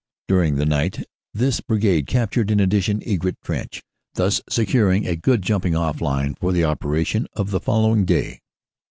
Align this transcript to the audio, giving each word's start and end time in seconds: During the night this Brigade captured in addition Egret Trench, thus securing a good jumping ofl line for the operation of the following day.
During 0.27 0.55
the 0.55 0.65
night 0.65 1.05
this 1.31 1.59
Brigade 1.61 2.07
captured 2.07 2.49
in 2.49 2.59
addition 2.59 3.03
Egret 3.07 3.37
Trench, 3.43 3.83
thus 4.15 4.41
securing 4.49 5.05
a 5.05 5.15
good 5.15 5.43
jumping 5.43 5.73
ofl 5.73 6.01
line 6.01 6.33
for 6.33 6.51
the 6.51 6.63
operation 6.65 7.27
of 7.33 7.51
the 7.51 7.59
following 7.59 8.05
day. 8.05 8.39